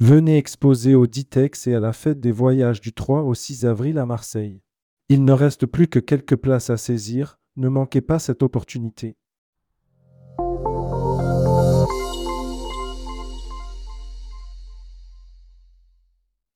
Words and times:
Venez 0.00 0.38
exposer 0.38 0.94
au 0.94 1.08
Ditex 1.08 1.66
et 1.66 1.74
à 1.74 1.80
la 1.80 1.92
fête 1.92 2.20
des 2.20 2.30
voyages 2.30 2.80
du 2.80 2.92
3 2.92 3.22
au 3.22 3.34
6 3.34 3.66
avril 3.66 3.98
à 3.98 4.06
Marseille. 4.06 4.62
Il 5.08 5.24
ne 5.24 5.32
reste 5.32 5.66
plus 5.66 5.88
que 5.88 5.98
quelques 5.98 6.36
places 6.36 6.70
à 6.70 6.76
saisir, 6.76 7.40
ne 7.56 7.68
manquez 7.68 8.00
pas 8.00 8.20
cette 8.20 8.44
opportunité. 8.44 9.16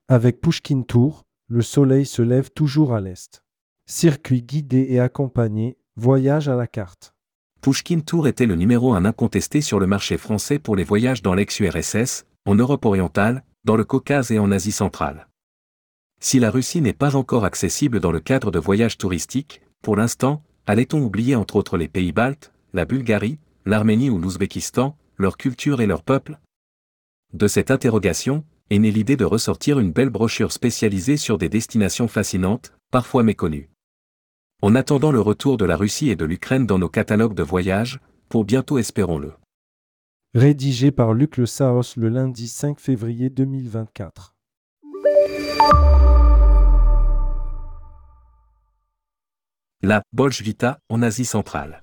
Avec 0.06 0.40
Pushkin 0.40 0.82
Tour, 0.82 1.24
le 1.48 1.62
soleil 1.62 2.06
se 2.06 2.22
lève 2.22 2.52
toujours 2.52 2.94
à 2.94 3.00
l'est. 3.00 3.42
Circuit 3.86 4.44
guidé 4.44 4.86
et 4.90 5.00
accompagné, 5.00 5.78
voyage 5.96 6.48
à 6.48 6.54
la 6.54 6.68
carte. 6.68 7.12
Pushkin 7.60 8.00
Tour 8.00 8.28
était 8.28 8.46
le 8.46 8.54
numéro 8.54 8.94
un 8.94 9.04
incontesté 9.04 9.62
sur 9.62 9.80
le 9.80 9.88
marché 9.88 10.16
français 10.16 10.60
pour 10.60 10.76
les 10.76 10.84
voyages 10.84 11.22
dans 11.22 11.34
l'ex-URSS, 11.34 12.24
en 12.46 12.54
Europe 12.54 12.84
orientale, 12.84 13.44
dans 13.64 13.76
le 13.76 13.84
Caucase 13.84 14.30
et 14.30 14.38
en 14.38 14.50
Asie 14.50 14.72
centrale. 14.72 15.28
Si 16.20 16.38
la 16.38 16.50
Russie 16.50 16.80
n'est 16.80 16.92
pas 16.92 17.16
encore 17.16 17.44
accessible 17.44 18.00
dans 18.00 18.12
le 18.12 18.20
cadre 18.20 18.50
de 18.50 18.58
voyages 18.58 18.98
touristiques, 18.98 19.62
pour 19.82 19.96
l'instant, 19.96 20.42
allait-on 20.66 21.02
oublier 21.02 21.34
entre 21.34 21.56
autres 21.56 21.76
les 21.76 21.88
pays 21.88 22.12
baltes, 22.12 22.52
la 22.72 22.84
Bulgarie, 22.84 23.38
l'Arménie 23.66 24.10
ou 24.10 24.18
l'Ouzbékistan, 24.18 24.96
leur 25.16 25.36
culture 25.36 25.80
et 25.80 25.86
leur 25.86 26.02
peuple? 26.02 26.38
De 27.32 27.48
cette 27.48 27.70
interrogation, 27.70 28.44
est 28.70 28.78
née 28.78 28.90
l'idée 28.90 29.16
de 29.16 29.24
ressortir 29.24 29.78
une 29.78 29.92
belle 29.92 30.10
brochure 30.10 30.52
spécialisée 30.52 31.16
sur 31.16 31.38
des 31.38 31.48
destinations 31.48 32.08
fascinantes, 32.08 32.72
parfois 32.90 33.22
méconnues. 33.22 33.68
En 34.62 34.74
attendant 34.74 35.12
le 35.12 35.20
retour 35.20 35.56
de 35.56 35.64
la 35.64 35.76
Russie 35.76 36.10
et 36.10 36.16
de 36.16 36.24
l'Ukraine 36.24 36.66
dans 36.66 36.78
nos 36.78 36.88
catalogues 36.88 37.34
de 37.34 37.42
voyages, 37.42 38.00
pour 38.28 38.44
bientôt 38.44 38.78
espérons-le. 38.78 39.32
Rédigé 40.34 40.92
par 40.92 41.12
Luc 41.12 41.36
Le 41.36 41.44
Saos 41.44 41.94
le 41.98 42.08
lundi 42.08 42.48
5 42.48 42.80
février 42.80 43.28
2024. 43.28 44.34
La 49.82 50.02
Bolshevita 50.14 50.78
en 50.88 51.02
Asie 51.02 51.26
centrale. 51.26 51.82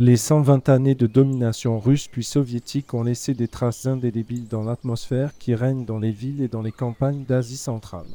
Les 0.00 0.16
120 0.16 0.68
années 0.68 0.96
de 0.96 1.06
domination 1.06 1.78
russe 1.78 2.08
puis 2.08 2.24
soviétique 2.24 2.92
ont 2.92 3.04
laissé 3.04 3.34
des 3.34 3.46
traces 3.46 3.86
indélébiles 3.86 4.48
dans 4.48 4.64
l'atmosphère 4.64 5.30
qui 5.38 5.54
règne 5.54 5.84
dans 5.84 6.00
les 6.00 6.10
villes 6.10 6.42
et 6.42 6.48
dans 6.48 6.62
les 6.62 6.72
campagnes 6.72 7.22
d'Asie 7.22 7.56
centrale. 7.56 8.08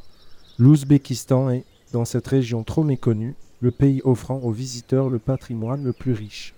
L'Ouzbékistan 0.58 1.48
est, 1.48 1.64
dans 1.94 2.04
cette 2.04 2.26
région 2.26 2.62
trop 2.62 2.84
méconnue, 2.84 3.34
le 3.62 3.70
pays 3.70 4.02
offrant 4.04 4.40
aux 4.40 4.52
visiteurs 4.52 5.08
le 5.08 5.18
patrimoine 5.18 5.82
le 5.82 5.94
plus 5.94 6.12
riche. 6.12 6.52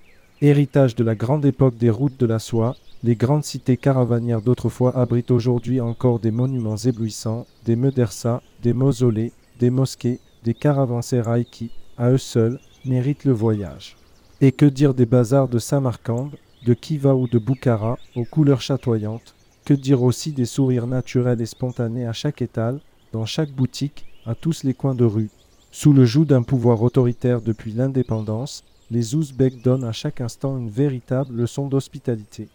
Héritage 0.45 0.97
de 0.97 1.05
la 1.05 1.15
grande 1.15 1.45
époque 1.45 1.77
des 1.77 1.89
routes 1.89 2.19
de 2.19 2.27
la 2.27 2.41
soie, 2.41 2.75
les 3.05 3.15
grandes 3.15 3.45
cités 3.45 3.77
caravanières 3.77 4.43
d'autrefois 4.43 4.97
abritent 4.97 5.31
aujourd'hui 5.31 5.81
encore 5.81 6.19
des 6.19 6.33
monuments 6.33 6.77
éblouissants, 6.77 7.47
des 7.65 7.77
médersas, 7.77 8.43
des 8.61 8.73
mausolées, 8.73 9.31
des 9.61 9.71
mosquées, 9.71 10.19
des 10.43 10.55
caravansérails 10.55 11.45
qui, 11.45 11.71
à 11.97 12.11
eux 12.11 12.19
seuls, 12.19 12.59
méritent 12.85 13.25
le 13.25 13.31
voyage. 13.31 13.97
Et 14.41 14.51
que 14.51 14.67
dire 14.67 14.95
des 14.95 15.07
bazars 15.07 15.47
de 15.47 15.61
Samarcande, 15.61 16.35
de 16.67 16.75
Kiva 16.75 17.15
ou 17.15 17.29
de 17.29 17.39
Boukhara, 17.39 17.97
aux 18.17 18.25
couleurs 18.25 18.63
chatoyantes? 18.63 19.37
Que 19.65 19.75
dire 19.75 20.03
aussi 20.03 20.33
des 20.33 20.45
sourires 20.45 20.89
naturels 20.89 21.41
et 21.41 21.47
spontanés 21.47 22.09
à 22.09 22.13
chaque 22.13 22.43
étal, 22.43 22.81
dans 23.13 23.27
chaque 23.27 23.53
boutique, 23.53 24.07
à 24.27 24.35
tous 24.35 24.65
les 24.65 24.75
coins 24.75 24.97
de 24.97 25.05
rue? 25.05 25.31
Sous 25.71 25.93
le 25.93 26.05
joug 26.05 26.25
d'un 26.25 26.43
pouvoir 26.43 26.83
autoritaire 26.83 27.41
depuis 27.43 27.73
l'indépendance, 27.73 28.65
les 28.93 29.15
Ouzbeks 29.15 29.63
donnent 29.63 29.85
à 29.85 29.93
chaque 29.93 30.21
instant 30.21 30.59
une 30.59 30.69
véritable 30.69 31.35
leçon 31.35 31.67
d'hospitalité. 31.67 32.49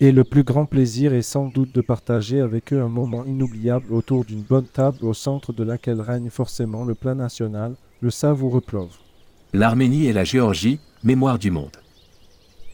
Et 0.00 0.10
le 0.10 0.24
plus 0.24 0.42
grand 0.42 0.66
plaisir 0.66 1.14
est 1.14 1.22
sans 1.22 1.46
doute 1.46 1.72
de 1.72 1.80
partager 1.80 2.40
avec 2.40 2.72
eux 2.72 2.82
un 2.82 2.88
moment 2.88 3.24
inoubliable 3.24 3.92
autour 3.92 4.24
d'une 4.24 4.42
bonne 4.42 4.66
table 4.66 5.04
au 5.04 5.14
centre 5.14 5.52
de 5.52 5.62
laquelle 5.62 6.00
règne 6.00 6.30
forcément 6.30 6.84
le 6.84 6.96
plat 6.96 7.14
national, 7.14 7.76
le 8.00 8.10
savoureux 8.10 8.60
plov. 8.60 8.88
L'Arménie 9.52 10.06
et 10.06 10.12
la 10.12 10.24
Géorgie, 10.24 10.80
mémoire 11.04 11.38
du 11.38 11.52
monde. 11.52 11.76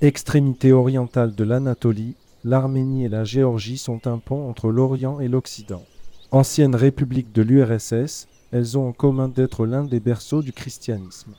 Extrémité 0.00 0.72
orientale 0.72 1.34
de 1.34 1.44
l'Anatolie, 1.44 2.14
l'Arménie 2.42 3.04
et 3.04 3.10
la 3.10 3.24
Géorgie 3.24 3.76
sont 3.76 4.06
un 4.06 4.16
pont 4.16 4.48
entre 4.48 4.70
l'Orient 4.70 5.20
et 5.20 5.28
l'Occident. 5.28 5.84
Anciennes 6.30 6.74
républiques 6.74 7.34
de 7.34 7.42
l'URSS, 7.42 8.28
elles 8.50 8.78
ont 8.78 8.88
en 8.88 8.92
commun 8.92 9.28
d'être 9.28 9.66
l'un 9.66 9.84
des 9.84 10.00
berceaux 10.00 10.40
du 10.40 10.54
christianisme. 10.54 11.34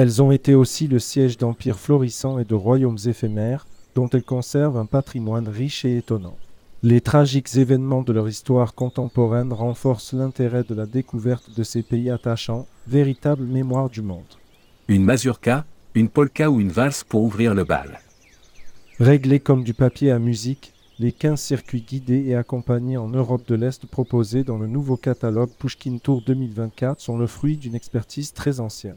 Elles 0.00 0.22
ont 0.22 0.30
été 0.30 0.54
aussi 0.54 0.86
le 0.86 1.00
siège 1.00 1.38
d'empires 1.38 1.80
florissants 1.80 2.38
et 2.38 2.44
de 2.44 2.54
royaumes 2.54 3.00
éphémères, 3.06 3.66
dont 3.96 4.08
elles 4.10 4.22
conservent 4.22 4.76
un 4.76 4.86
patrimoine 4.86 5.48
riche 5.48 5.84
et 5.84 5.96
étonnant. 5.96 6.36
Les 6.84 7.00
tragiques 7.00 7.56
événements 7.56 8.02
de 8.02 8.12
leur 8.12 8.28
histoire 8.28 8.74
contemporaine 8.74 9.52
renforcent 9.52 10.12
l'intérêt 10.12 10.62
de 10.62 10.76
la 10.76 10.86
découverte 10.86 11.50
de 11.56 11.64
ces 11.64 11.82
pays 11.82 12.10
attachants, 12.10 12.68
véritable 12.86 13.42
mémoire 13.42 13.90
du 13.90 14.00
monde. 14.00 14.22
Une 14.86 15.02
mazurka, 15.02 15.64
une 15.96 16.08
polka 16.08 16.48
ou 16.48 16.60
une 16.60 16.70
valse 16.70 17.02
pour 17.02 17.24
ouvrir 17.24 17.56
le 17.56 17.64
bal. 17.64 17.98
Réglés 19.00 19.40
comme 19.40 19.64
du 19.64 19.74
papier 19.74 20.12
à 20.12 20.20
musique, 20.20 20.74
les 21.00 21.10
15 21.10 21.40
circuits 21.40 21.82
guidés 21.82 22.24
et 22.24 22.36
accompagnés 22.36 22.98
en 22.98 23.08
Europe 23.08 23.48
de 23.48 23.56
l'Est 23.56 23.84
proposés 23.86 24.44
dans 24.44 24.58
le 24.58 24.68
nouveau 24.68 24.96
catalogue 24.96 25.50
Pushkin 25.58 25.98
Tour 25.98 26.22
2024 26.24 27.00
sont 27.00 27.18
le 27.18 27.26
fruit 27.26 27.56
d'une 27.56 27.74
expertise 27.74 28.32
très 28.32 28.60
ancienne. 28.60 28.94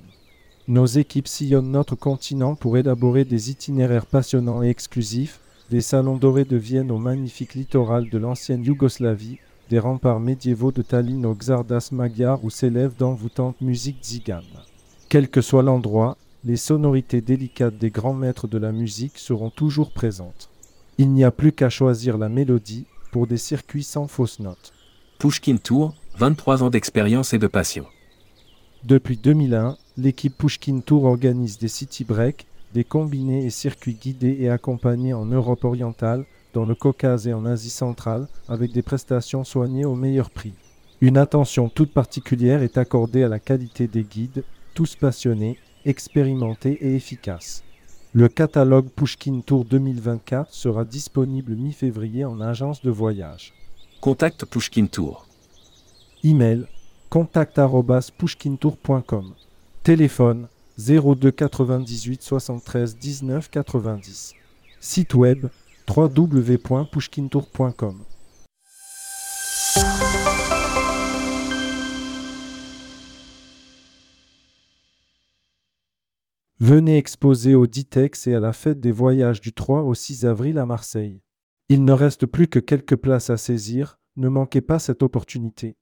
Nos 0.71 0.85
équipes 0.85 1.27
sillonnent 1.27 1.73
notre 1.73 1.97
continent 1.97 2.55
pour 2.55 2.77
élaborer 2.77 3.25
des 3.25 3.51
itinéraires 3.51 4.05
passionnants 4.05 4.63
et 4.63 4.69
exclusifs, 4.69 5.41
des 5.69 5.81
salons 5.81 6.15
dorés 6.15 6.45
de 6.45 6.55
Vienne 6.55 6.91
au 6.91 6.97
magnifique 6.97 7.55
littoral 7.55 8.09
de 8.09 8.17
l'ancienne 8.17 8.63
Yougoslavie, 8.63 9.39
des 9.69 9.79
remparts 9.79 10.21
médiévaux 10.21 10.71
de 10.71 10.81
Tallinn 10.81 11.25
au 11.25 11.35
Xardas 11.35 11.89
Magyar 11.91 12.45
où 12.45 12.49
s'élève 12.49 12.95
d'envoûtantes 12.95 13.59
musiques 13.59 13.99
tziganes. 14.01 14.63
Quel 15.09 15.27
que 15.27 15.41
soit 15.41 15.61
l'endroit, 15.61 16.15
les 16.45 16.55
sonorités 16.55 17.19
délicates 17.19 17.77
des 17.77 17.89
grands 17.89 18.13
maîtres 18.13 18.47
de 18.47 18.57
la 18.57 18.71
musique 18.71 19.17
seront 19.17 19.49
toujours 19.49 19.91
présentes. 19.91 20.49
Il 20.97 21.11
n'y 21.11 21.25
a 21.25 21.31
plus 21.31 21.51
qu'à 21.51 21.69
choisir 21.69 22.17
la 22.17 22.29
mélodie 22.29 22.85
pour 23.11 23.27
des 23.27 23.35
circuits 23.35 23.83
sans 23.83 24.07
fausses 24.07 24.39
notes. 24.39 24.71
Pushkin 25.19 25.57
Tour, 25.57 25.95
23 26.17 26.63
ans 26.63 26.69
d'expérience 26.69 27.33
et 27.33 27.39
de 27.39 27.47
passion. 27.47 27.85
Depuis 28.85 29.17
2001, 29.17 29.75
l'équipe 29.97 30.37
Pushkin 30.37 30.79
Tour 30.79 31.05
organise 31.05 31.57
des 31.57 31.67
city 31.67 32.03
breaks, 32.03 32.45
des 32.73 32.83
combinés 32.83 33.45
et 33.45 33.49
circuits 33.49 33.97
guidés 34.01 34.37
et 34.39 34.49
accompagnés 34.49 35.13
en 35.13 35.25
Europe 35.25 35.63
orientale, 35.63 36.25
dans 36.53 36.65
le 36.65 36.75
Caucase 36.75 37.27
et 37.27 37.33
en 37.33 37.45
Asie 37.45 37.69
centrale, 37.69 38.27
avec 38.47 38.71
des 38.71 38.81
prestations 38.81 39.43
soignées 39.43 39.85
au 39.85 39.95
meilleur 39.95 40.29
prix. 40.29 40.53
Une 41.01 41.17
attention 41.17 41.69
toute 41.69 41.93
particulière 41.93 42.61
est 42.61 42.77
accordée 42.77 43.23
à 43.23 43.29
la 43.29 43.39
qualité 43.39 43.87
des 43.87 44.03
guides, 44.03 44.43
tous 44.73 44.95
passionnés, 44.95 45.57
expérimentés 45.85 46.77
et 46.81 46.95
efficaces. 46.95 47.63
Le 48.13 48.27
catalogue 48.27 48.89
Pushkin 48.89 49.39
Tour 49.39 49.63
2024 49.65 50.53
sera 50.53 50.85
disponible 50.85 51.55
mi-février 51.55 52.25
en 52.25 52.41
agence 52.41 52.81
de 52.81 52.91
voyage. 52.91 53.53
Contact 54.01 54.45
Pushkin 54.45 54.87
Tour. 54.87 55.25
Email 56.23 56.67
contact@pushkintour.com. 57.09 59.33
Téléphone 59.83 60.47
02 60.77 61.31
98 61.31 62.21
73 62.21 62.97
19 62.97 63.49
90. 63.49 64.35
Site 64.79 65.15
web 65.15 65.47
www.pushkintour.com. 65.89 68.03
Venez 76.59 76.99
exposer 76.99 77.55
au 77.55 77.65
Ditex 77.65 78.27
et 78.27 78.35
à 78.35 78.39
la 78.39 78.53
fête 78.53 78.79
des 78.79 78.91
voyages 78.91 79.41
du 79.41 79.51
3 79.51 79.81
au 79.81 79.95
6 79.95 80.27
avril 80.27 80.59
à 80.59 80.67
Marseille. 80.67 81.23
Il 81.69 81.85
ne 81.85 81.93
reste 81.93 82.27
plus 82.27 82.47
que 82.47 82.59
quelques 82.59 82.97
places 82.97 83.31
à 83.31 83.37
saisir, 83.37 83.97
ne 84.15 84.29
manquez 84.29 84.61
pas 84.61 84.77
cette 84.77 85.01
opportunité. 85.01 85.75